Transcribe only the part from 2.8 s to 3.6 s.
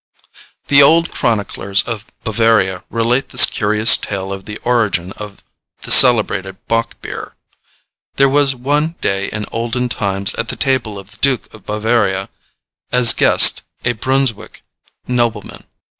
relate this